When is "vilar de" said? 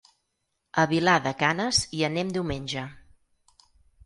0.93-1.33